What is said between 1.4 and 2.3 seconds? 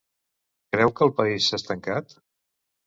s'ha estancat?